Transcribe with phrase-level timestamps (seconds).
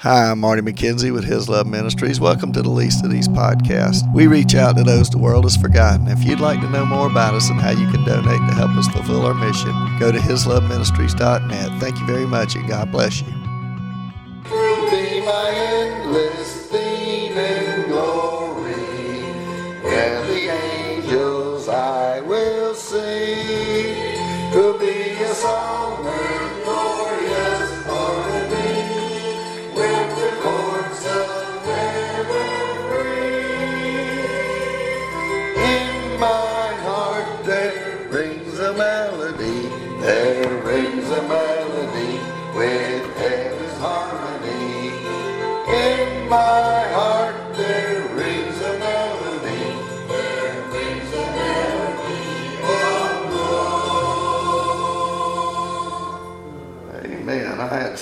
[0.00, 2.20] Hi, I'm Marty McKenzie with His Love Ministries.
[2.20, 4.12] Welcome to the Least of These podcast.
[4.12, 6.06] We reach out to those the world has forgotten.
[6.08, 8.72] If you'd like to know more about us and how you can donate to help
[8.72, 11.80] us fulfill our mission, go to hisloveministries.net.
[11.80, 13.32] Thank you very much and God bless you.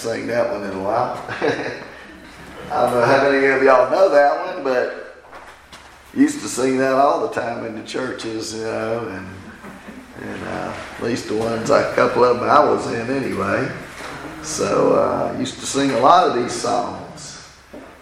[0.05, 1.17] Sang that one in a while.
[1.31, 5.17] I don't know how many of y'all know that one, but
[6.15, 9.27] used to sing that all the time in the churches, you know, and
[10.29, 13.67] and uh, at least the ones, a couple of them I was in anyway.
[14.43, 17.51] So uh, used to sing a lot of these songs.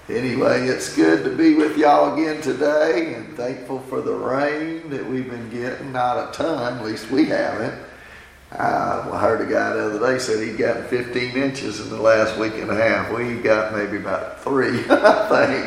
[0.09, 5.09] Anyway, it's good to be with y'all again today, and thankful for the rain that
[5.09, 5.93] we've been getting.
[5.93, 7.81] Not a ton, at least we haven't.
[8.59, 12.39] I heard a guy the other day said he'd gotten 15 inches in the last
[12.39, 13.11] week and a half.
[13.13, 15.67] We got maybe about three, I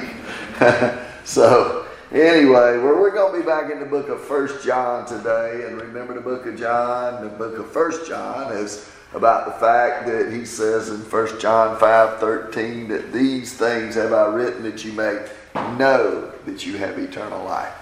[0.60, 0.98] think.
[1.26, 5.66] so anyway, well, we're going to be back in the book of First John today,
[5.66, 7.24] and remember the book of John.
[7.24, 11.78] The book of First John is about the fact that he says in First John
[11.80, 15.26] 5:13 that these things have I written that you may
[15.78, 17.74] know that you have eternal life.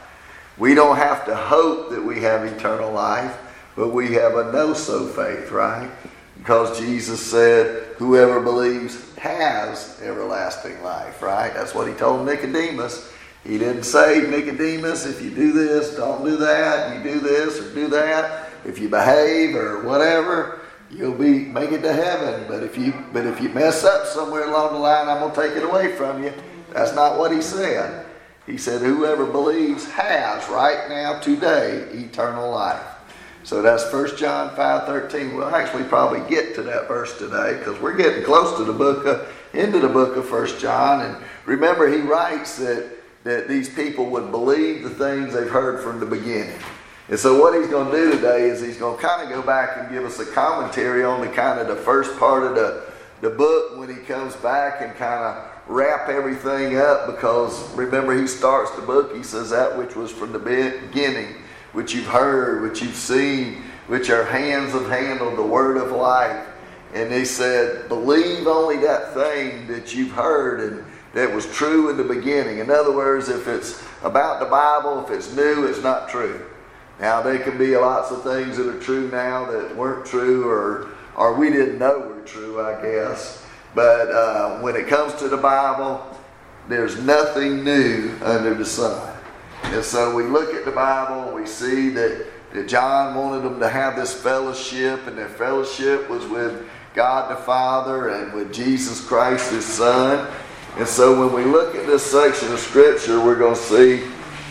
[0.58, 3.36] We don't have to hope that we have eternal life,
[3.76, 5.90] but we have a no so faith, right?
[6.38, 11.54] Because Jesus said, Whoever believes has everlasting life, right?
[11.54, 13.12] That's what he told Nicodemus.
[13.44, 17.74] He didn't say, Nicodemus, if you do this, don't do that, you do this or
[17.74, 22.46] do that, if you behave or whatever, you'll be make it to heaven.
[22.48, 25.58] But if you but if you mess up somewhere along the line, I'm gonna take
[25.58, 26.34] it away from you.
[26.72, 28.06] That's not what he said.
[28.46, 32.93] He said, Whoever believes has right now, today, eternal life.
[33.44, 35.36] So that's 1 John 5 13.
[35.36, 39.06] We'll actually probably get to that verse today because we're getting close to the book
[39.06, 41.02] of, into the book of 1 John.
[41.02, 42.90] And remember, he writes that,
[43.26, 46.58] that these people would believe the things they've heard from the beginning.
[47.10, 49.42] And so what he's going to do today is he's going to kind of go
[49.42, 52.86] back and give us a commentary on the kind of the first part of the,
[53.20, 58.26] the book when he comes back and kind of wrap everything up because remember he
[58.26, 61.43] starts the book, he says that which was from the beginning
[61.74, 66.48] which you've heard, which you've seen, which our hands have handled, the word of life.
[66.94, 71.98] And he said, believe only that thing that you've heard and that was true in
[71.98, 72.60] the beginning.
[72.60, 76.44] In other words, if it's about the Bible, if it's new, it's not true.
[77.00, 80.90] Now, there can be lots of things that are true now that weren't true or,
[81.16, 83.46] or we didn't know were true, I guess.
[83.76, 86.06] But uh, when it comes to the Bible,
[86.68, 89.13] there's nothing new under the sun.
[89.64, 93.60] And so we look at the Bible and we see that, that John wanted them
[93.60, 99.06] to have this fellowship, and their fellowship was with God the Father and with Jesus
[99.06, 100.32] Christ, his Son.
[100.78, 104.04] And so when we look at this section of Scripture, we're going to see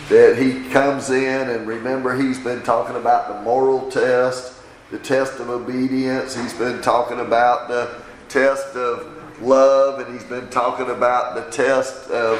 [0.09, 4.53] that he comes in, and remember, he's been talking about the moral test,
[4.91, 6.35] the test of obedience.
[6.35, 12.09] He's been talking about the test of love, and he's been talking about the test
[12.09, 12.37] of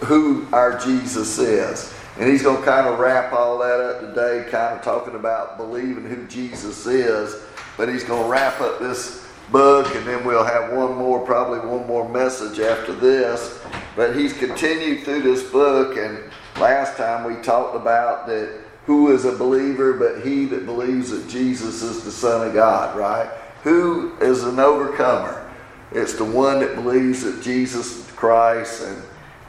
[0.00, 1.94] who our Jesus is.
[2.18, 5.56] And he's going to kind of wrap all that up today, kind of talking about
[5.56, 7.42] believing who Jesus is.
[7.76, 11.60] But he's going to wrap up this book, and then we'll have one more, probably
[11.60, 13.60] one more message after this.
[13.96, 16.18] But he's continued through this book, and
[16.60, 21.28] last time we talked about that who is a believer but he that believes that
[21.28, 23.28] Jesus is the Son of God, right?
[23.62, 25.50] Who is an overcomer?
[25.92, 29.02] It's the one that believes that Jesus is Christ and,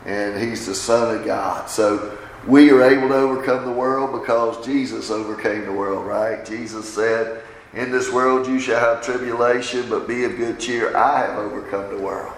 [0.05, 1.69] and he's the Son of God.
[1.69, 2.17] So
[2.47, 6.45] we are able to overcome the world because Jesus overcame the world, right?
[6.45, 7.41] Jesus said,
[7.73, 10.95] In this world you shall have tribulation, but be of good cheer.
[10.95, 12.33] I have overcome the world.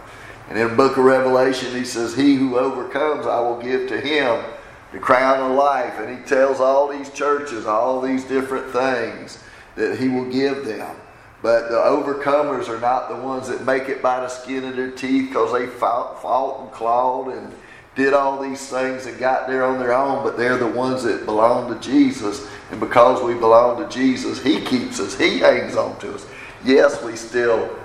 [0.47, 3.99] And in the book of Revelation, he says, He who overcomes, I will give to
[3.99, 4.43] him
[4.91, 5.99] the crown of life.
[5.99, 9.39] And he tells all these churches, all these different things
[9.75, 10.95] that he will give them.
[11.41, 14.91] But the overcomers are not the ones that make it by the skin of their
[14.91, 17.53] teeth because they fought, fought and clawed and
[17.95, 21.25] did all these things and got there on their own, but they're the ones that
[21.25, 22.47] belong to Jesus.
[22.71, 26.25] And because we belong to Jesus, He keeps us, He hangs on to us.
[26.63, 27.77] Yes, we still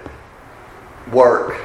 [1.13, 1.57] work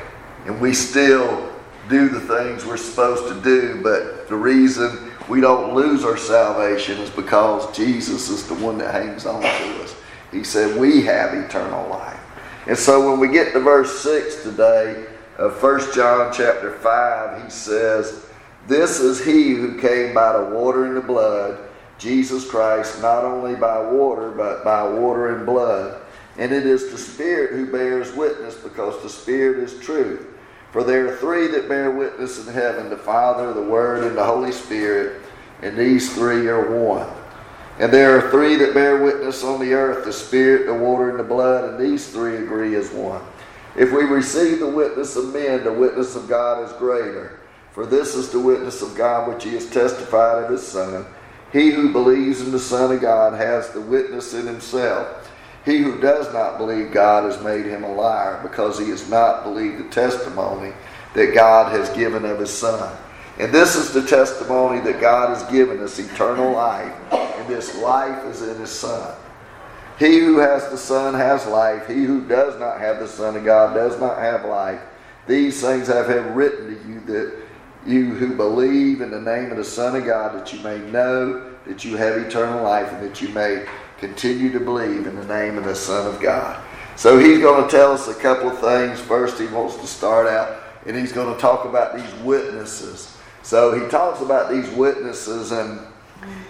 [0.45, 1.51] and we still
[1.89, 6.99] do the things we're supposed to do, but the reason we don't lose our salvation
[6.99, 9.95] is because Jesus is the one that hangs on to us.
[10.31, 12.19] He said, We have eternal life.
[12.67, 15.05] And so when we get to verse 6 today
[15.37, 18.24] of 1 John chapter 5, he says,
[18.67, 21.59] This is he who came by the water and the blood,
[21.97, 26.01] Jesus Christ, not only by water, but by water and blood.
[26.37, 30.27] And it is the Spirit who bears witness, because the Spirit is truth.
[30.71, 34.25] For there are three that bear witness in heaven the Father, the Word, and the
[34.25, 35.21] Holy Spirit,
[35.61, 37.09] and these three are one.
[37.79, 41.19] And there are three that bear witness on the earth the Spirit, the water, and
[41.19, 43.21] the blood, and these three agree as one.
[43.77, 47.39] If we receive the witness of men, the witness of God is greater.
[47.75, 51.05] For this is the witness of God which he has testified of his Son.
[51.51, 55.29] He who believes in the Son of God has the witness in himself.
[55.65, 59.43] He who does not believe God has made him a liar because he has not
[59.43, 60.71] believed the testimony
[61.15, 62.97] that God has given of his Son.
[63.39, 68.23] And this is the testimony that God has given us eternal life, and this life
[68.23, 69.13] is in his Son.
[69.99, 71.89] He who has the Son has life.
[71.89, 74.79] He who does not have the Son of God does not have life.
[75.27, 77.44] These things I have written to you that
[77.85, 81.53] you who believe in the name of the Son of God, that you may know
[81.65, 83.65] that you have eternal life and that you may
[83.97, 86.61] continue to believe in the name of the Son of God.
[86.95, 88.99] So he's going to tell us a couple of things.
[88.99, 93.17] First, he wants to start out and he's going to talk about these witnesses.
[93.43, 95.79] So he talks about these witnesses and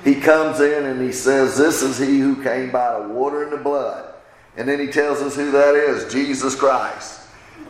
[0.04, 3.52] he comes in and he says, This is he who came by the water and
[3.52, 4.14] the blood.
[4.58, 7.25] And then he tells us who that is Jesus Christ.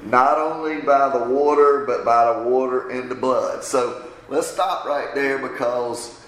[0.06, 3.64] Not only by the water, but by the water and the blood.
[3.64, 6.22] So let's stop right there because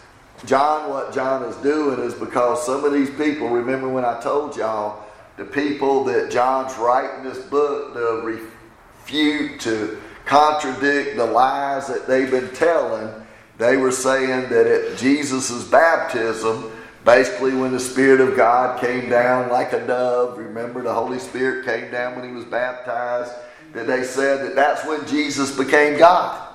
[0.46, 4.56] John, what John is doing is because some of these people, remember when I told
[4.56, 5.06] y'all,
[5.38, 12.30] the people that John's writing this book to refute, to contradict the lies that they've
[12.30, 13.14] been telling,
[13.58, 16.72] they were saying that at Jesus' baptism,
[17.06, 21.66] basically when the Spirit of God came down like a dove, remember the Holy Spirit
[21.66, 23.32] came down when he was baptized,
[23.74, 26.48] that they said that that's when Jesus became God.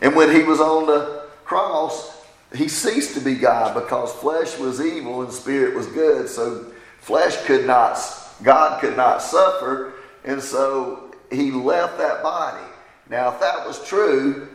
[0.00, 2.24] And when he was on the cross,
[2.54, 6.28] he ceased to be God because flesh was evil and spirit was good.
[6.28, 6.66] So
[7.00, 7.98] flesh could not,
[8.42, 9.94] God could not suffer.
[10.24, 12.64] And so he left that body.
[13.10, 14.48] Now, if that was true,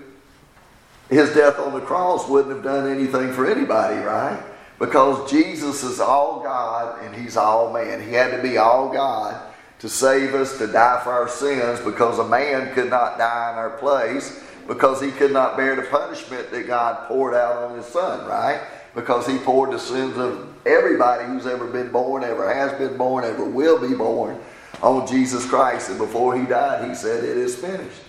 [1.09, 4.41] his death on the cross wouldn't have done anything for anybody, right?
[4.79, 8.01] Because Jesus is all God and he's all man.
[8.01, 9.52] He had to be all God
[9.83, 13.57] to save us, to die for our sins, because a man could not die in
[13.57, 17.85] our place because he could not bear the punishment that God poured out on his
[17.85, 18.62] son, right?
[18.95, 23.25] Because he poured the sins of everybody who's ever been born, ever has been born,
[23.25, 24.39] ever will be born
[24.81, 25.89] on Jesus Christ.
[25.89, 28.01] And before he died, he said, It is finished.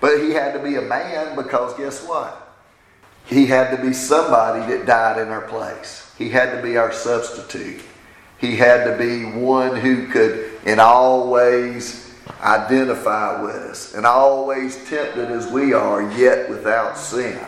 [0.00, 2.54] But he had to be a man because guess what?
[3.24, 6.12] He had to be somebody that died in our place.
[6.16, 7.82] He had to be our substitute.
[8.38, 15.30] He had to be one who could, in always identify with us and always tempted
[15.30, 17.40] as we are, yet without sin.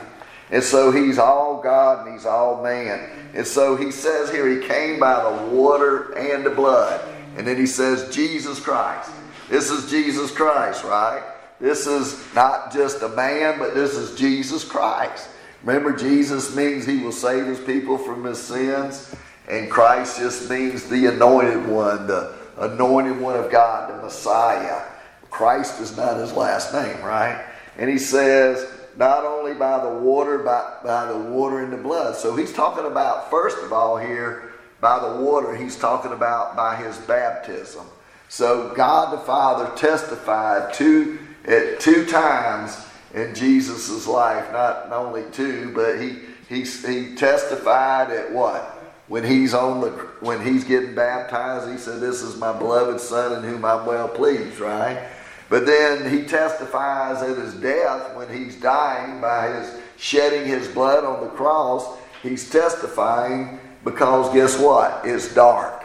[0.51, 3.11] And so he's all God and he's all man.
[3.35, 7.07] And so he says here, he came by the water and the blood.
[7.37, 9.11] And then he says, Jesus Christ.
[9.51, 11.23] This is Jesus Christ, right?
[11.61, 15.29] This is not just a man, but this is Jesus Christ.
[15.65, 19.15] Remember, Jesus means he will save his people from his sins,
[19.49, 24.83] and Christ just means the anointed one, the anointed one of God, the Messiah.
[25.31, 27.45] Christ is not his last name, right?
[27.77, 32.17] And he says, not only by the water, but by the water and the blood.
[32.17, 36.77] So he's talking about, first of all, here, by the water, he's talking about by
[36.77, 37.87] his baptism.
[38.29, 42.77] So God the Father testified two, at two times
[43.15, 48.78] in Jesus' life, not only two, but he, he, he testified at what?
[49.09, 53.33] When he's on the when he's getting baptized, he said, "This is my beloved son
[53.39, 55.09] in whom I'm well pleased." Right?
[55.49, 61.05] But then he testifies at his death when he's dying by his shedding his blood
[61.05, 61.87] on the cross.
[62.23, 65.03] He's testifying because guess what?
[65.05, 65.85] It's dark.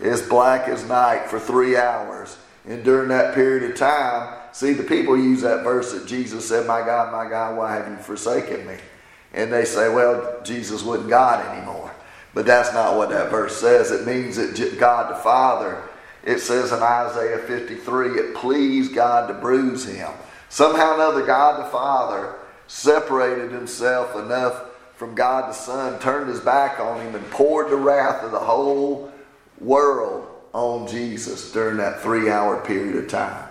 [0.00, 2.36] It's black as night for three hours.
[2.66, 6.66] And during that period of time, see, the people use that verse that Jesus said,
[6.66, 8.76] My God, my God, why have you forsaken me?
[9.32, 11.92] And they say, Well, Jesus wasn't God anymore.
[12.34, 13.92] But that's not what that verse says.
[13.92, 15.82] It means that God the Father,
[16.24, 20.10] it says in Isaiah 53, it pleased God to bruise him.
[20.48, 22.34] Somehow or another, God the Father
[22.66, 24.64] separated himself enough
[24.96, 28.38] from God the Son, turned his back on him, and poured the wrath of the
[28.38, 29.12] whole
[29.60, 33.43] world on Jesus during that three hour period of time.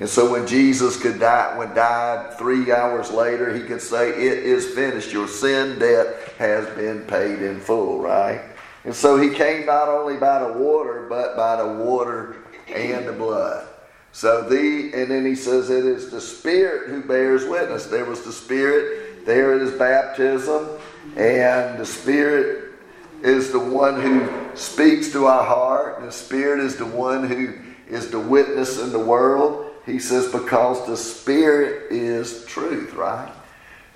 [0.00, 4.38] And so when Jesus could die, when died three hours later, he could say, It
[4.44, 5.12] is finished.
[5.12, 8.40] Your sin debt has been paid in full, right?
[8.84, 13.12] And so he came not only by the water, but by the water and the
[13.12, 13.68] blood.
[14.12, 17.86] So the and then he says it is the Spirit who bears witness.
[17.86, 20.66] There was the Spirit, there it is baptism,
[21.16, 22.72] and the Spirit
[23.22, 27.54] is the one who speaks to our heart, and the Spirit is the one who
[27.86, 29.69] is the witness in the world.
[29.90, 33.32] He says, because the Spirit is truth, right?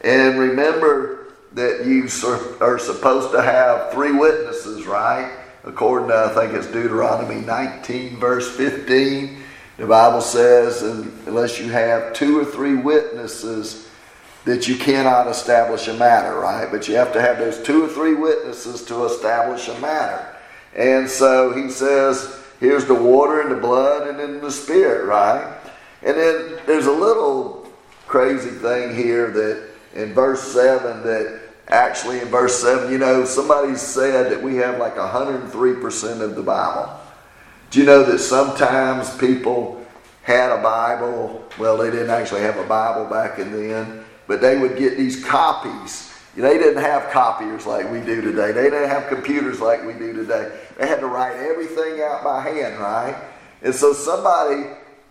[0.03, 2.05] And remember that you
[2.61, 5.39] are supposed to have three witnesses, right?
[5.65, 9.39] According to, I think it's Deuteronomy 19, verse 15.
[9.77, 13.89] The Bible says, unless you have two or three witnesses,
[14.45, 16.71] that you cannot establish a matter, right?
[16.71, 20.37] But you have to have those two or three witnesses to establish a matter.
[20.77, 25.64] And so he says, here's the water and the blood and then the spirit, right?
[26.05, 27.67] And then there's a little
[28.07, 33.75] crazy thing here that in verse 7 that actually in verse 7, you know, somebody
[33.75, 37.01] said that we have like 103% of the Bible.
[37.71, 39.85] Do you know that sometimes people
[40.23, 41.43] had a Bible?
[41.59, 45.25] Well, they didn't actually have a Bible back in then, but they would get these
[45.25, 46.13] copies.
[46.37, 48.53] They didn't have copiers like we do today.
[48.53, 50.55] They didn't have computers like we do today.
[50.77, 53.17] They had to write everything out by hand, right?
[53.63, 54.65] And so somebody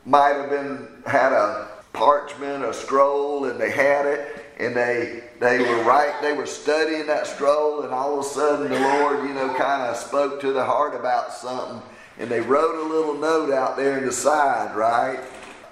[0.05, 5.59] might have been had a parchment, a scroll, and they had it, and they they
[5.59, 9.33] were right, they were studying that scroll, and all of a sudden the Lord, you
[9.33, 11.81] know, kind of spoke to the heart about something,
[12.19, 15.19] and they wrote a little note out there in the side, right?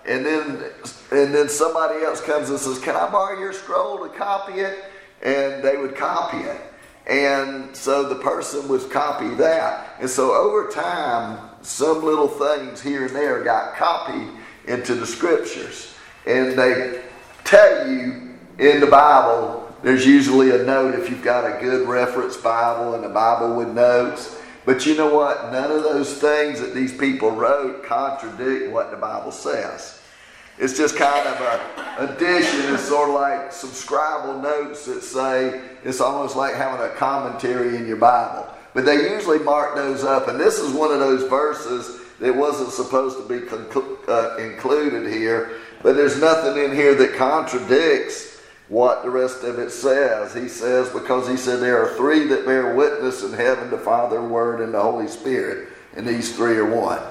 [0.05, 0.63] And then
[1.11, 4.85] and then somebody else comes and says, Can I borrow your scroll to copy it?
[5.21, 6.59] And they would copy it.
[7.05, 9.95] And so the person would copy that.
[9.99, 14.27] And so over time, some little things here and there got copied
[14.67, 15.93] into the scriptures.
[16.25, 17.03] And they
[17.43, 22.37] tell you in the Bible, there's usually a note if you've got a good reference
[22.37, 24.37] Bible and a Bible with notes.
[24.65, 25.51] But you know what?
[25.51, 29.99] None of those things that these people wrote contradict what the Bible says.
[30.59, 32.73] It's just kind of a addition.
[32.73, 37.75] It's sort of like some scribal notes that say it's almost like having a commentary
[37.77, 38.47] in your Bible.
[38.73, 42.71] But they usually mark those up, and this is one of those verses that wasn't
[42.71, 43.45] supposed to be
[44.07, 45.57] uh, included here.
[45.83, 50.33] But there's nothing in here that contradicts what the rest of it says.
[50.33, 54.21] He says, because he said there are three that bear witness in heaven the Father,
[54.21, 57.01] Word, and the Holy Spirit, and these three are one.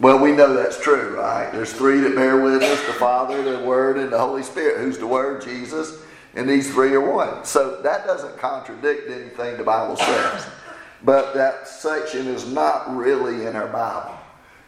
[0.00, 1.52] Well, we know that's true, right?
[1.52, 4.80] There's three that bear witness the Father, the Word, and the Holy Spirit.
[4.80, 5.42] Who's the Word?
[5.42, 6.02] Jesus.
[6.34, 7.44] And these three are one.
[7.44, 10.46] So that doesn't contradict anything the Bible says.
[11.04, 14.16] But that section is not really in our Bible.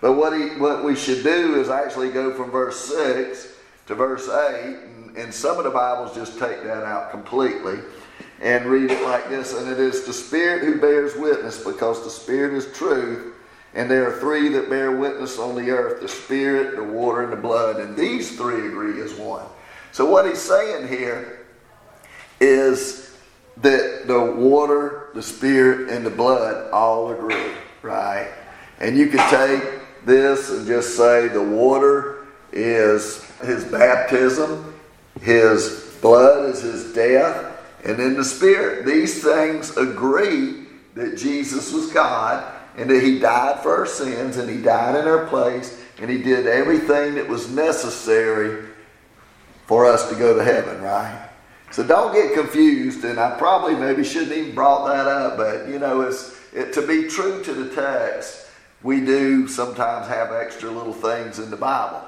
[0.00, 3.55] But what, he, what we should do is actually go from verse 6
[3.87, 7.78] to verse 8, and, and some of the Bibles just take that out completely
[8.43, 9.55] and read it like this.
[9.55, 13.33] And it is the Spirit who bears witness, because the Spirit is truth.
[13.75, 17.33] And there are three that bear witness on the earth the Spirit, the water, and
[17.33, 17.81] the blood.
[17.81, 19.45] And these three agree as one.
[19.93, 21.47] So, what he's saying here
[22.40, 23.15] is
[23.58, 28.30] that the water, the spirit, and the blood all agree, right?
[28.80, 29.62] And you could take
[30.04, 34.75] this and just say the water is his baptism,
[35.20, 37.52] his blood is his death,
[37.84, 38.84] and then the spirit.
[38.84, 44.50] These things agree that Jesus was God and that he died for our sins and
[44.50, 48.66] he died in our place and he did everything that was necessary
[49.66, 51.25] for us to go to heaven, right?
[51.70, 55.78] So don't get confused, and I probably maybe shouldn't even brought that up, but you
[55.78, 58.46] know, it's it, to be true to the text,
[58.82, 62.02] we do sometimes have extra little things in the Bible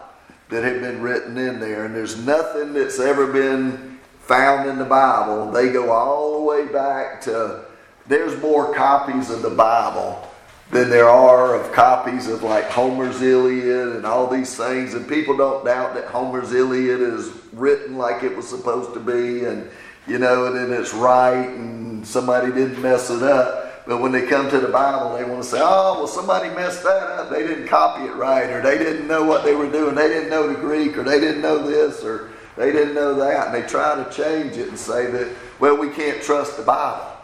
[0.48, 4.84] that have been written in there, and there's nothing that's ever been found in the
[4.84, 5.50] Bible.
[5.50, 7.64] They go all the way back to
[8.06, 10.27] there's more copies of the Bible
[10.70, 14.94] than there are of copies of like Homer's Iliad and all these things.
[14.94, 19.44] And people don't doubt that Homer's Iliad is written like it was supposed to be,
[19.44, 19.68] and
[20.06, 23.86] you know, and then it's right, and somebody didn't mess it up.
[23.86, 26.82] But when they come to the Bible, they want to say, oh, well, somebody messed
[26.82, 27.30] that up.
[27.30, 29.94] They didn't copy it right, or they didn't know what they were doing.
[29.94, 33.46] They didn't know the Greek, or they didn't know this, or they didn't know that.
[33.46, 37.17] And they try to change it and say that, well, we can't trust the Bible.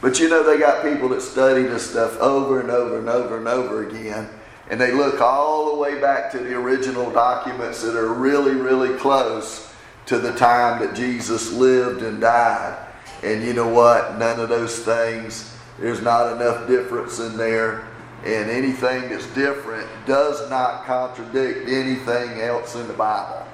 [0.00, 3.38] But you know, they got people that study this stuff over and over and over
[3.38, 4.28] and over again.
[4.70, 8.96] And they look all the way back to the original documents that are really, really
[8.98, 9.72] close
[10.06, 12.86] to the time that Jesus lived and died.
[13.22, 14.18] And you know what?
[14.18, 17.88] None of those things, there's not enough difference in there
[18.24, 23.46] and anything that's different does not contradict anything else in the Bible.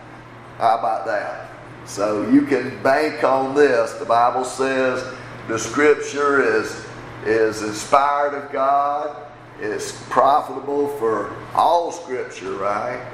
[0.59, 1.51] How about that?
[1.87, 3.93] So you can bank on this.
[3.95, 5.05] The Bible says
[5.49, 6.85] the scripture is,
[7.25, 9.31] is inspired of God.
[9.61, 13.07] It's profitable for all scripture, right?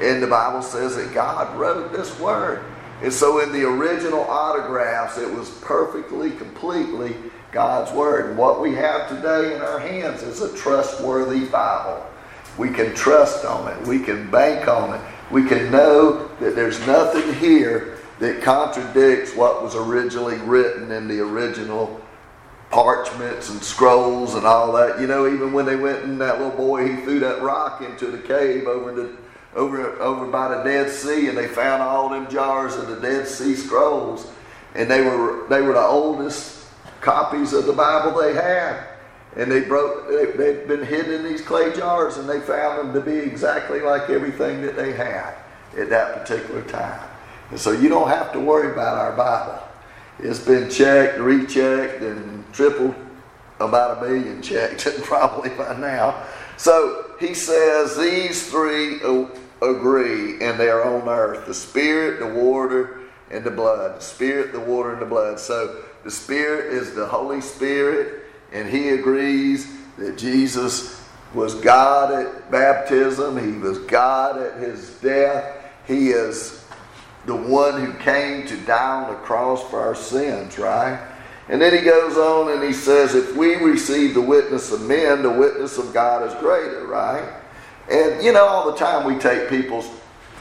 [0.00, 2.64] And the Bible says that God wrote this word.
[3.02, 7.14] And so in the original autographs, it was perfectly, completely
[7.52, 8.30] God's Word.
[8.30, 12.04] And what we have today in our hands is a trustworthy Bible.
[12.58, 13.86] We can trust on it.
[13.86, 15.00] We can bank on it.
[15.30, 21.20] We can know that there's nothing here that contradicts what was originally written in the
[21.20, 22.00] original
[22.70, 25.00] parchments and scrolls and all that.
[25.00, 28.06] You know, even when they went and that little boy, he threw that rock into
[28.06, 29.16] the cave over the
[29.54, 33.26] over over by the Dead Sea, and they found all them jars of the Dead
[33.26, 34.30] Sea Scrolls,
[34.74, 36.66] and they were they were the oldest
[37.00, 38.86] copies of the Bible they had,
[39.36, 42.92] and they broke they, they'd been hidden in these clay jars, and they found them
[42.94, 45.34] to be exactly like everything that they had
[45.78, 47.08] at that particular time.
[47.50, 49.62] And so you don't have to worry about our Bible.
[50.18, 52.94] It's been checked, rechecked, and tripled
[53.60, 56.24] about a million checked probably by now.
[56.56, 59.00] So he says these three
[59.62, 63.00] agree and they are on earth the spirit, the water,
[63.30, 63.96] and the blood.
[63.98, 65.40] The spirit, the water, and the blood.
[65.40, 69.66] So the spirit is the Holy Spirit, and he agrees
[69.98, 71.02] that Jesus
[71.34, 76.64] was God at baptism, he was God at his death, he is
[77.26, 80.98] the one who came to die on the cross for our sins, right?
[81.48, 85.22] And then he goes on and he says, if we receive the witness of men,
[85.22, 87.28] the witness of God is greater, right?
[87.90, 89.88] And you know, all the time we take people's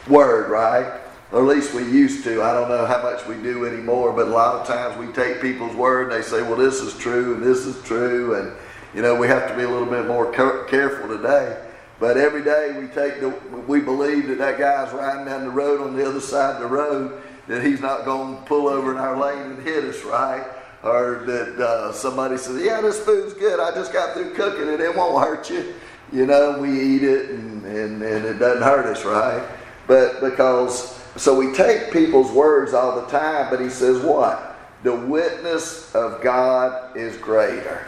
[0.07, 1.01] word, right?
[1.31, 2.41] Or at least we used to.
[2.41, 5.41] I don't know how much we do anymore, but a lot of times we take
[5.41, 8.35] people's word and they say, well, this is true and this is true.
[8.35, 8.53] And,
[8.93, 11.64] you know, we have to be a little bit more careful today.
[11.99, 13.29] But every day we take the,
[13.67, 16.67] we believe that that guy's riding down the road on the other side of the
[16.67, 20.45] road, that he's not going to pull over in our lane and hit us, right?
[20.83, 23.59] Or that uh, somebody says, yeah, this food's good.
[23.59, 24.79] I just got through cooking it.
[24.81, 25.73] It won't hurt you
[26.11, 29.45] you know, we eat it and, and, and it doesn't hurt us, right?
[29.87, 34.57] But because, so we take people's words all the time, but he says what?
[34.83, 37.87] The witness of God is greater.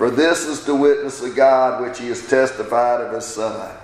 [0.00, 3.76] For this is the witness of God which he has testified of his Son.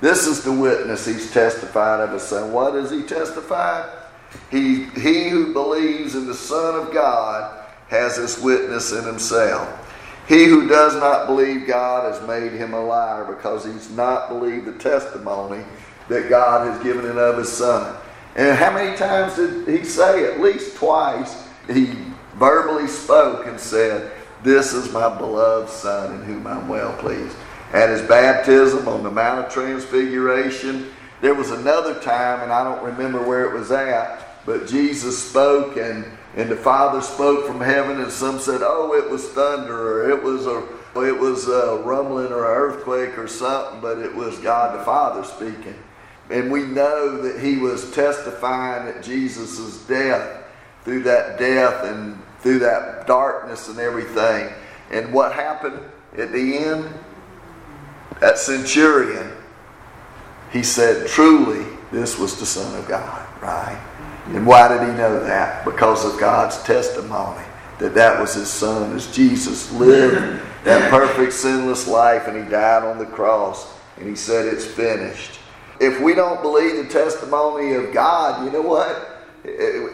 [0.00, 2.50] This is the witness he's testified of his Son.
[2.50, 3.88] What does he testify?
[4.50, 9.94] He, he who believes in the Son of God has this witness in himself.
[10.26, 14.66] He who does not believe God has made him a liar because he's not believed
[14.66, 15.62] the testimony
[16.08, 17.96] that God has given in of his son.
[18.34, 20.32] And how many times did he say?
[20.32, 21.94] At least twice he
[22.34, 24.10] verbally spoke and said,
[24.42, 27.36] This is my beloved son in whom I'm well pleased.
[27.72, 32.82] At his baptism on the Mount of Transfiguration, there was another time, and I don't
[32.82, 36.04] remember where it was at, but Jesus spoke and
[36.36, 40.22] and the Father spoke from heaven, and some said, "Oh, it was thunder, or it
[40.22, 40.62] was a,
[41.04, 45.24] it was a rumbling, or an earthquake, or something." But it was God the Father
[45.24, 45.74] speaking,
[46.30, 50.44] and we know that He was testifying at Jesus' death
[50.84, 54.52] through that death and through that darkness and everything.
[54.90, 55.80] And what happened
[56.16, 56.92] at the end?
[58.20, 59.32] That centurion,
[60.52, 63.80] he said, "Truly, this was the Son of God." Right?
[64.26, 65.64] And why did he know that?
[65.64, 67.44] Because of God's testimony
[67.80, 72.84] that that was his son as Jesus lived that perfect sinless life and he died
[72.84, 75.40] on the cross and he said it's finished.
[75.80, 79.09] If we don't believe the testimony of God, you know what?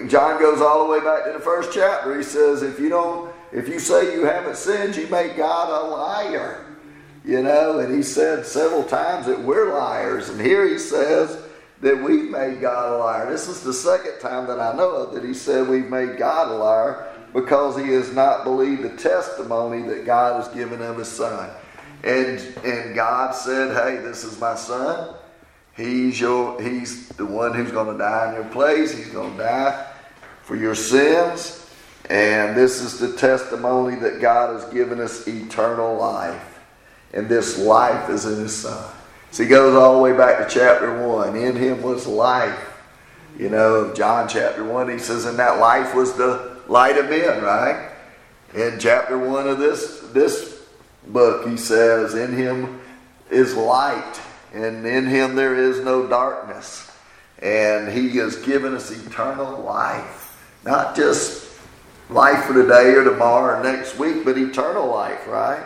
[0.08, 2.16] John goes all the way back to the first chapter.
[2.16, 5.88] He says, if you don't, if you say you haven't sinned, you make God a
[5.88, 6.64] liar.
[7.24, 10.28] You know, and he said several times that we're liars.
[10.28, 11.42] And here he says,
[11.80, 13.30] that we've made God a liar.
[13.30, 16.50] This is the second time that I know of that he said we've made God
[16.50, 21.08] a liar because he has not believed the testimony that God has given of his
[21.08, 21.50] son.
[22.02, 25.14] And and God said, Hey, this is my son.
[25.76, 28.96] He's your he's the one who's going to die in your place.
[28.96, 29.92] He's going to die
[30.42, 31.68] for your sins.
[32.08, 36.60] And this is the testimony that God has given us eternal life.
[37.12, 38.92] And this life is in his son.
[39.32, 41.36] So he goes all the way back to chapter 1.
[41.36, 42.72] In him was life.
[43.38, 47.42] You know, John chapter 1, he says, and that life was the light of men,
[47.42, 47.90] right?
[48.54, 50.62] In chapter 1 of this, this
[51.08, 52.80] book, he says, in him
[53.30, 54.20] is light,
[54.56, 56.90] and in him there is no darkness.
[57.40, 60.40] And he has given us eternal life.
[60.64, 61.46] Not just
[62.08, 65.64] life for today or tomorrow or next week, but eternal life, right?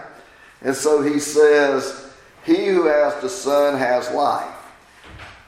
[0.63, 2.13] And so he says,
[2.45, 4.55] He who has the Son has life,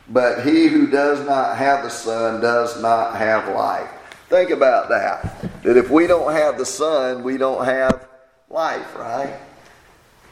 [0.08, 3.90] but he who does not have the Son does not have life.
[4.28, 5.62] Think about that.
[5.64, 8.06] That if we don't have the Son, we don't have
[8.48, 9.38] life, right?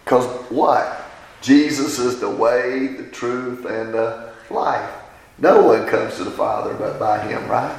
[0.04, 1.09] Because what?
[1.42, 4.90] Jesus is the way, the truth, and the life.
[5.38, 7.76] No one comes to the Father but by him, right?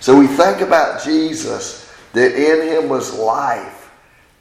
[0.00, 3.90] So we think about Jesus, that in him was life.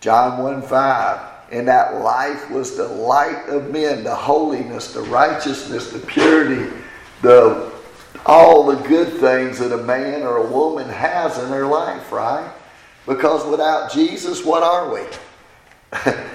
[0.01, 1.29] John 1 5.
[1.51, 6.73] And that life was the light of men, the holiness, the righteousness, the purity,
[7.21, 7.71] the
[8.25, 12.51] all the good things that a man or a woman has in their life, right?
[13.05, 15.01] Because without Jesus, what are we?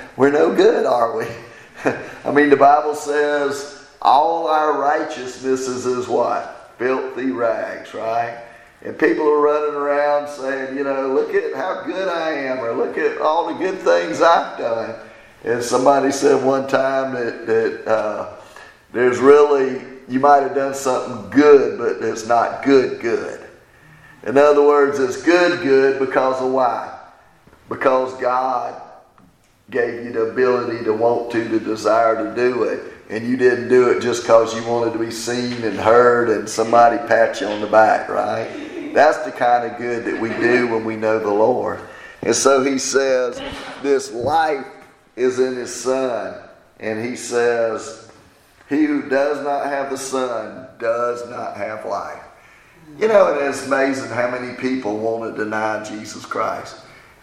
[0.16, 1.26] We're no good, are we?
[2.24, 6.74] I mean, the Bible says all our righteousness is as what?
[6.78, 8.44] Filthy rags, right?
[8.82, 12.72] And people are running around saying, you know, look at how good I am, or
[12.72, 14.94] look at all the good things I've done.
[15.44, 18.34] And somebody said one time that, that uh,
[18.92, 23.48] there's really, you might have done something good, but it's not good, good.
[24.24, 26.98] In other words, it's good, good because of why?
[27.68, 28.80] Because God
[29.70, 32.92] gave you the ability to want to, the desire to do it.
[33.10, 36.48] And you didn't do it just because you wanted to be seen and heard and
[36.48, 38.92] somebody pat you on the back, right?
[38.94, 41.80] That's the kind of good that we do when we know the Lord.
[42.22, 43.40] And so he says,
[43.82, 44.66] This life
[45.16, 46.42] is in his Son.
[46.80, 48.10] And he says,
[48.68, 52.22] He who does not have the Son does not have life.
[52.98, 56.76] You know, it is amazing how many people want to deny Jesus Christ.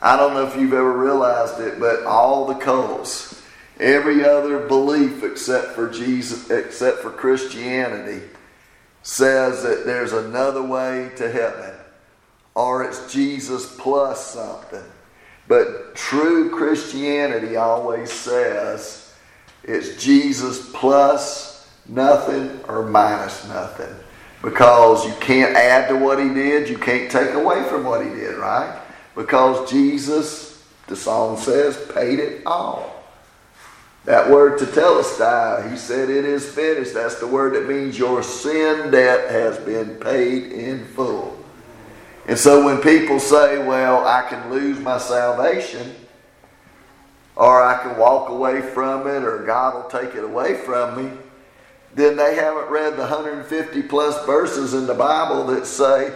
[0.05, 3.41] I don't know if you've ever realized it, but all the cults,
[3.79, 8.23] every other belief except for Jesus, except for Christianity,
[9.01, 11.73] says that there's another way to heaven,
[12.53, 14.83] or it's Jesus plus something.
[15.47, 19.11] But true Christianity always says
[19.63, 23.95] it's Jesus plus nothing or minus nothing.
[24.43, 28.11] Because you can't add to what he did, you can't take away from what he
[28.11, 28.83] did, right?
[29.15, 33.04] Because Jesus, the song says, paid it all.
[34.04, 36.93] That word to tetelestai, he said it is finished.
[36.93, 41.36] That's the word that means your sin debt has been paid in full.
[42.28, 45.95] And so when people say, well, I can lose my salvation,
[47.36, 51.17] or I can walk away from it, or God will take it away from me,
[51.95, 56.13] then they haven't read the 150 plus verses in the Bible that say,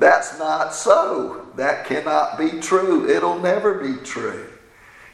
[0.00, 1.46] that's not so.
[1.56, 3.08] That cannot be true.
[3.08, 4.46] It'll never be true.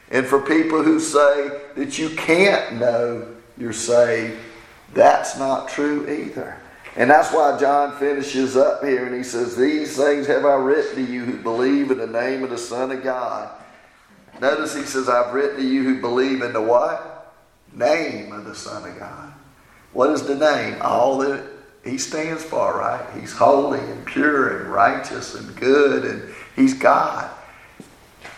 [0.09, 4.39] And for people who say that you can't know you're saved,
[4.93, 6.57] that's not true either.
[6.95, 11.05] And that's why John finishes up here and he says, These things have I written
[11.05, 13.51] to you who believe in the name of the Son of God.
[14.39, 17.35] Notice he says, I've written to you who believe in the what?
[17.73, 19.33] Name of the Son of God.
[19.93, 20.77] What is the name?
[20.81, 21.43] All that
[21.87, 23.05] he stands for, right?
[23.19, 26.23] He's holy and pure and righteous and good, and
[26.55, 27.29] he's God.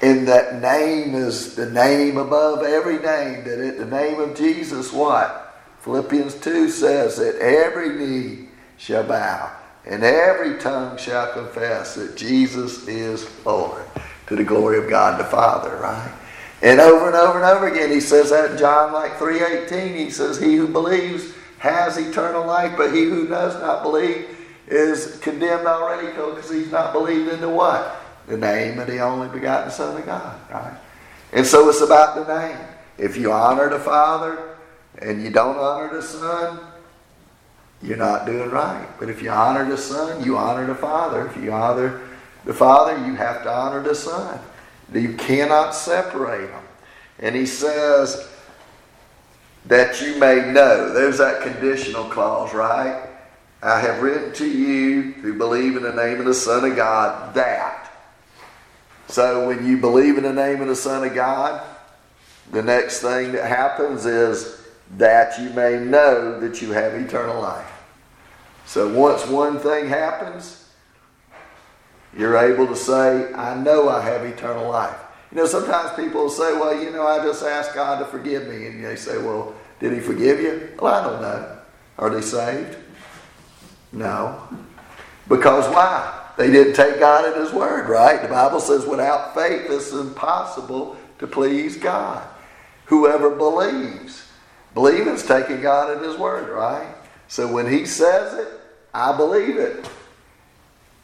[0.02, 3.44] And that name is the name above every name.
[3.44, 5.62] That at the name of Jesus, what?
[5.80, 9.52] Philippians 2 says that every knee shall bow
[9.86, 13.84] and every tongue shall confess that Jesus is Lord
[14.28, 16.14] to the glory of God the Father, right?
[16.62, 19.96] And over and over and over again, he says that in John like 3.18.
[19.96, 24.36] He says, he who believes has eternal life, but he who does not believe
[24.68, 28.02] is condemned already because he's not believed in the what?
[28.28, 30.78] The name of the only begotten Son of God, right?
[31.34, 32.58] And so it's about the name.
[32.98, 34.58] If you honor the Father
[35.00, 36.60] and you don't honor the Son,
[37.82, 38.88] you're not doing right.
[39.00, 41.28] But if you honor the Son, you honor the Father.
[41.28, 42.02] If you honor
[42.46, 44.40] the Father, you have to honor the Son.
[44.94, 46.64] You cannot separate them.
[47.20, 48.30] And he says,
[49.66, 50.94] that you may know.
[50.94, 53.08] There's that conditional clause, right?
[53.62, 57.34] I have written to you who believe in the name of the Son of God
[57.36, 57.92] that.
[59.08, 61.62] So when you believe in the name of the Son of God,
[62.52, 64.68] the next thing that happens is
[64.98, 67.72] that you may know that you have eternal life.
[68.66, 70.70] So once one thing happens,
[72.18, 75.00] you're able to say, I know I have eternal life.
[75.32, 78.66] You know, sometimes people say, well, you know, I just asked God to forgive me.
[78.66, 80.70] And they say, well, did he forgive you?
[80.82, 81.58] Well, I don't know.
[81.98, 82.78] Are they saved?
[83.92, 84.42] No.
[85.28, 86.16] Because why?
[86.38, 88.22] They didn't take God at his word, right?
[88.22, 92.26] The Bible says without faith it's impossible to please God.
[92.86, 94.26] Whoever believes.
[94.74, 96.96] Believing is taking God at his word, right?
[97.28, 98.48] So when he says it,
[98.94, 99.88] I believe it.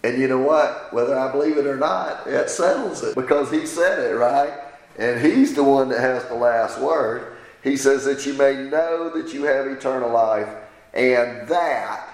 [0.06, 0.94] And you know what?
[0.94, 4.54] Whether I believe it or not, it settles it because he said it, right?
[5.00, 7.38] And he's the one that has the last word.
[7.64, 10.48] He says that you may know that you have eternal life
[10.94, 12.08] and that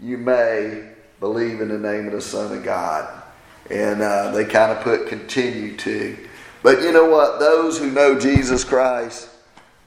[0.00, 0.88] you may
[1.20, 3.22] believe in the name of the Son of God.
[3.68, 6.16] And uh, they kind of put continue to.
[6.62, 7.40] But you know what?
[7.40, 9.28] Those who know Jesus Christ,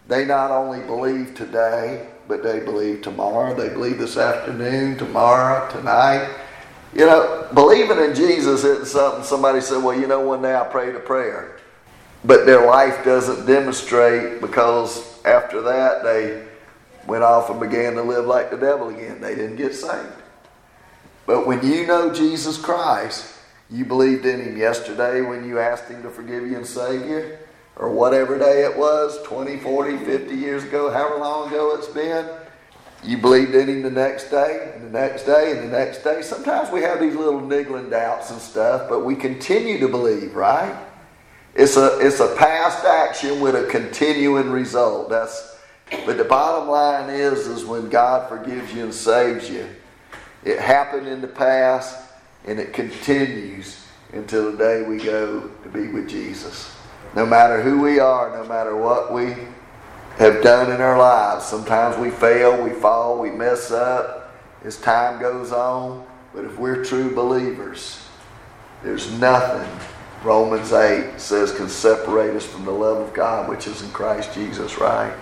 [0.08, 3.56] they not only believe today, but they believe tomorrow.
[3.56, 6.36] They believe this afternoon, tomorrow, tonight.
[6.94, 10.66] You know, believing in Jesus isn't something somebody said, well, you know, one day I
[10.66, 11.58] prayed a prayer.
[12.24, 16.46] But their life doesn't demonstrate because after that they
[17.06, 19.22] went off and began to live like the devil again.
[19.22, 20.08] They didn't get saved.
[21.26, 23.34] But when you know Jesus Christ,
[23.70, 27.38] you believed in him yesterday when you asked him to forgive you and save you,
[27.76, 32.28] or whatever day it was 20, 40, 50 years ago, however long ago it's been.
[33.08, 36.22] You believed in him the next day, and the next day, and the next day.
[36.22, 40.78] Sometimes we have these little niggling doubts and stuff, but we continue to believe, right?
[41.56, 45.10] It's a, it's a past action with a continuing result.
[45.10, 45.58] That's,
[46.06, 49.70] but the bottom line is, is when God forgives you and saves you,
[50.44, 52.12] it happened in the past
[52.46, 56.76] and it continues until the day we go to be with Jesus.
[57.16, 59.34] No matter who we are, no matter what we
[60.18, 65.20] have done in our lives, sometimes we fail, we fall, we mess up as time
[65.20, 66.06] goes on.
[66.34, 68.04] But if we're true believers,
[68.84, 69.70] there's nothing,
[70.24, 74.34] Romans 8 says, can separate us from the love of God which is in Christ
[74.34, 75.16] Jesus, right?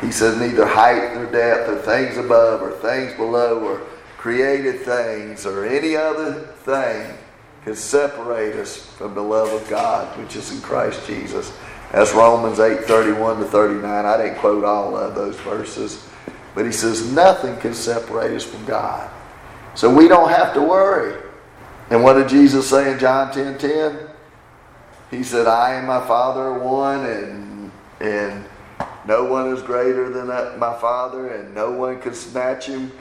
[0.00, 3.80] He says, neither height nor depth, or things above, or things below, or
[4.18, 6.34] created things or any other
[6.64, 7.16] thing
[7.64, 11.56] can separate us from the love of God which is in Christ Jesus.
[11.92, 14.06] That's Romans 8 31 to 39.
[14.06, 16.06] I didn't quote all of those verses,
[16.54, 19.10] but he says nothing can separate us from God.
[19.74, 21.22] So we don't have to worry.
[21.90, 23.98] And what did Jesus say in John 10 10?
[25.10, 28.44] He said, I and my Father are one, and, and
[29.06, 32.92] no one is greater than my Father, and no one can snatch him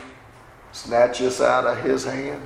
[0.78, 2.42] snatch us out of his hand.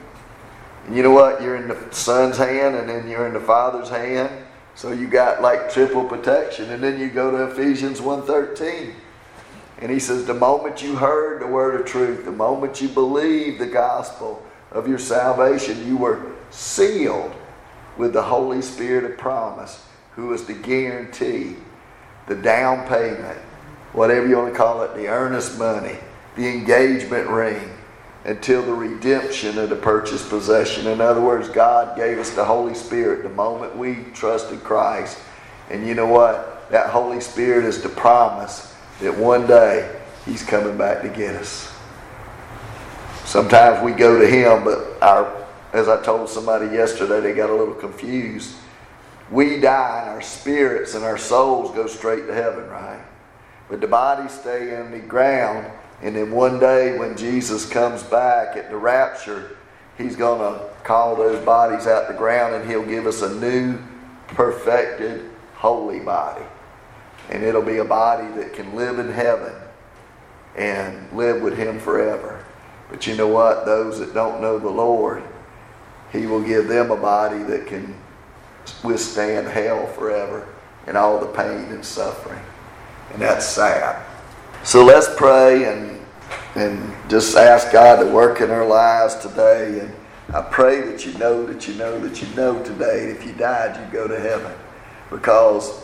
[0.86, 1.42] And you know what?
[1.42, 4.41] You're in the son's hand and then you're in the father's hand.
[4.76, 6.72] So you got like triple protection.
[6.72, 8.94] And then you go to Ephesians 1.13.
[9.80, 13.60] And he says, the moment you heard the word of truth, the moment you believed
[13.60, 17.34] the gospel of your salvation, you were sealed
[17.98, 21.56] with the Holy Spirit of promise, who is the guarantee,
[22.28, 23.38] the down payment,
[23.94, 25.98] whatever you want to call it, the earnest money,
[26.36, 27.72] the engagement ring,
[28.24, 30.88] until the redemption of the purchased possession.
[30.88, 35.18] In other words, God gave us the Holy Spirit the moment we trusted Christ.
[35.70, 36.70] And you know what?
[36.70, 41.74] That Holy Spirit is the promise that one day He's coming back to get us.
[43.26, 47.56] Sometimes we go to Him, but our, as I told somebody yesterday, they got a
[47.56, 48.56] little confused.
[49.32, 53.02] We die and our spirits and our souls go straight to heaven, right?
[53.70, 58.58] But the bodies stay in the ground and then one day when Jesus comes back
[58.58, 59.56] at the rapture,
[59.98, 63.78] he's going to call those bodies out the ground and he'll give us a new,
[64.28, 66.46] perfected, holy body.
[67.30, 69.54] And it'll be a body that can live in heaven
[70.58, 72.44] and live with him forever.
[72.90, 73.66] But you know what?
[73.66, 75.24] Those that don't know the Lord,
[76.12, 77.96] he will give them a body that can
[78.84, 80.48] withstand hell forever
[80.88, 82.42] and all the pain and suffering.
[83.14, 84.04] And that's sad.
[84.64, 86.00] So let's pray and
[86.56, 89.80] and just ask God to work in our lives today.
[89.80, 89.94] And
[90.34, 93.80] I pray that you know that you know that you know today if you died,
[93.80, 94.54] you'd go to heaven.
[95.10, 95.84] Because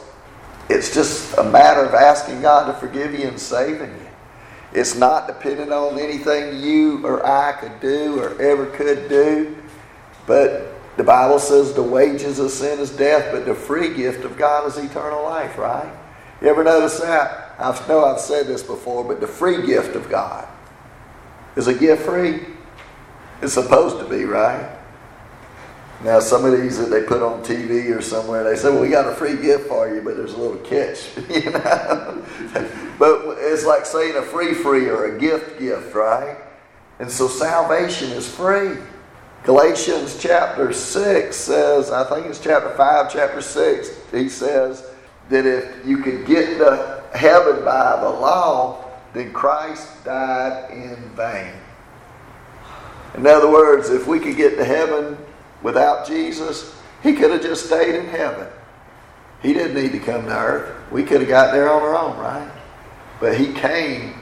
[0.70, 4.08] it's just a matter of asking God to forgive you and saving you.
[4.74, 9.56] It's not dependent on anything you or I could do or ever could do.
[10.28, 14.38] But the Bible says the wages of sin is death, but the free gift of
[14.38, 15.92] God is eternal life, right?
[16.42, 17.56] You ever notice that?
[17.60, 20.48] I know I've said this before, but the free gift of God
[21.56, 22.42] is a gift free.
[23.42, 24.78] It's supposed to be, right?
[26.04, 28.90] Now, some of these that they put on TV or somewhere, they say, well, we
[28.90, 32.24] got a free gift for you, but there's a little catch, you know?
[33.00, 36.38] but it's like saying a free free or a gift gift, right?
[37.00, 38.78] And so salvation is free.
[39.44, 44.87] Galatians chapter 6 says, I think it's chapter 5, chapter 6, he says
[45.30, 51.54] that if you could get to heaven by the law, then Christ died in vain.
[53.16, 55.18] In other words, if we could get to heaven
[55.64, 58.48] without Jesus, he could have just stayed in heaven.
[59.42, 60.92] He didn't need to come to earth.
[60.92, 62.52] We could have got there on our own, right?
[63.20, 64.22] But he came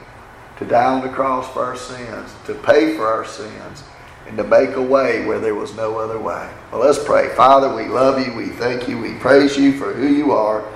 [0.58, 3.84] to die on the cross for our sins, to pay for our sins,
[4.26, 6.50] and to make a way where there was no other way.
[6.72, 7.28] Well, let's pray.
[7.34, 8.34] Father, we love you.
[8.34, 8.98] We thank you.
[8.98, 10.66] We praise you for who you are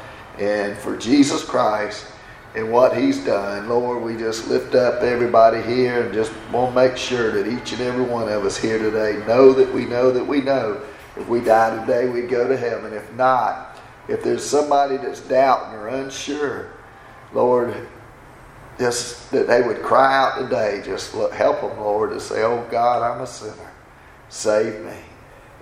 [0.40, 2.06] and for Jesus Christ.
[2.56, 3.68] and what he's done.
[3.68, 7.72] Lord, we just lift up everybody here and just want to make sure that each
[7.72, 10.82] and every one of us here today know that we know that we know
[11.16, 12.92] if we die today, we'd go to heaven.
[12.92, 16.70] If not, if there's somebody that's doubting or unsure,
[17.32, 17.74] Lord,
[18.78, 20.82] just that they would cry out today.
[20.84, 23.70] Just help them, Lord, to say, Oh God, I'm a sinner.
[24.28, 24.96] Save me.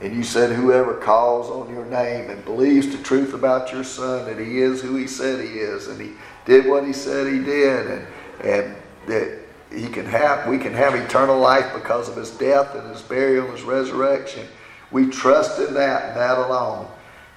[0.00, 4.26] And you said, Whoever calls on your name and believes the truth about your Son,
[4.26, 6.12] that He is who He said He is, and He
[6.44, 8.06] did what He said He did, and,
[8.44, 9.38] and that
[9.72, 13.46] He can have, we can have eternal life because of His death and His burial
[13.46, 14.46] and His resurrection.
[14.92, 16.88] We trust in that and that alone.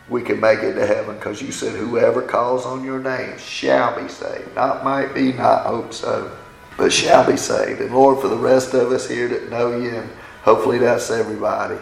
[0.07, 3.99] We can make it to heaven because you said, Whoever calls on your name shall
[3.99, 4.53] be saved.
[4.55, 6.37] Not might be, not hope so,
[6.77, 7.81] but shall be saved.
[7.81, 10.09] And Lord, for the rest of us here that know you, and
[10.43, 11.79] hopefully that's everybody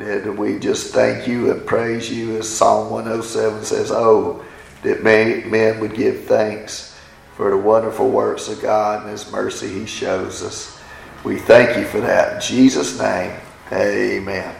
[0.00, 4.44] that we just thank you and praise you as Psalm 107 says, Oh,
[4.82, 6.98] that men would give thanks
[7.36, 10.80] for the wonderful works of God and His mercy He shows us.
[11.24, 12.34] We thank you for that.
[12.36, 13.38] In Jesus' name,
[13.72, 14.59] amen.